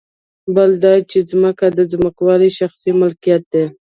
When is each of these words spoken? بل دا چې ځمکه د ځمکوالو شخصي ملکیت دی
بل 0.55 0.71
دا 0.83 0.93
چې 1.11 1.19
ځمکه 1.29 1.67
د 1.77 1.79
ځمکوالو 1.91 2.47
شخصي 2.57 2.91
ملکیت 3.01 3.43
دی 3.53 3.65